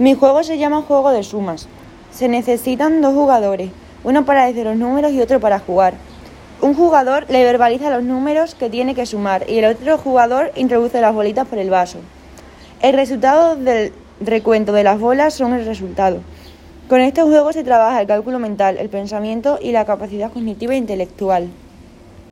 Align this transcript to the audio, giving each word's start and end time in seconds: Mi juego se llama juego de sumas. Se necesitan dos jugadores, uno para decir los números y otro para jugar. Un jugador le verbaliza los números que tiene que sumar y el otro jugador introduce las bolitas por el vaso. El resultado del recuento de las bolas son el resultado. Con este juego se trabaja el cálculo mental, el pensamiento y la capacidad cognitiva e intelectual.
Mi 0.00 0.14
juego 0.14 0.42
se 0.42 0.56
llama 0.56 0.80
juego 0.80 1.10
de 1.10 1.22
sumas. 1.22 1.68
Se 2.10 2.26
necesitan 2.26 3.02
dos 3.02 3.12
jugadores, 3.12 3.70
uno 4.02 4.24
para 4.24 4.46
decir 4.46 4.64
los 4.64 4.78
números 4.78 5.12
y 5.12 5.20
otro 5.20 5.40
para 5.40 5.58
jugar. 5.58 5.92
Un 6.62 6.72
jugador 6.72 7.26
le 7.28 7.44
verbaliza 7.44 7.90
los 7.90 8.02
números 8.02 8.54
que 8.54 8.70
tiene 8.70 8.94
que 8.94 9.04
sumar 9.04 9.44
y 9.46 9.58
el 9.58 9.66
otro 9.66 9.98
jugador 9.98 10.52
introduce 10.56 11.02
las 11.02 11.12
bolitas 11.12 11.46
por 11.46 11.58
el 11.58 11.68
vaso. 11.68 11.98
El 12.80 12.94
resultado 12.94 13.56
del 13.56 13.92
recuento 14.22 14.72
de 14.72 14.84
las 14.84 14.98
bolas 14.98 15.34
son 15.34 15.52
el 15.52 15.66
resultado. 15.66 16.20
Con 16.88 17.02
este 17.02 17.20
juego 17.20 17.52
se 17.52 17.62
trabaja 17.62 18.00
el 18.00 18.06
cálculo 18.06 18.38
mental, 18.38 18.78
el 18.78 18.88
pensamiento 18.88 19.58
y 19.60 19.72
la 19.72 19.84
capacidad 19.84 20.32
cognitiva 20.32 20.72
e 20.72 20.78
intelectual. 20.78 21.50